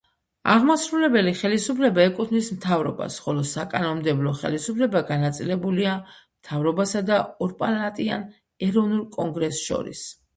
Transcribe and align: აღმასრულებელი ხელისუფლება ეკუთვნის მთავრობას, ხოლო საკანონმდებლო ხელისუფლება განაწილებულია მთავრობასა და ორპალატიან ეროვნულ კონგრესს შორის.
აღმასრულებელი 0.51 1.31
ხელისუფლება 1.39 2.05
ეკუთვნის 2.11 2.47
მთავრობას, 2.53 3.17
ხოლო 3.25 3.43
საკანონმდებლო 3.49 4.33
ხელისუფლება 4.39 5.03
განაწილებულია 5.09 5.93
მთავრობასა 6.15 7.03
და 7.11 7.19
ორპალატიან 7.49 8.25
ეროვნულ 8.69 9.05
კონგრესს 9.19 9.63
შორის. 9.69 10.03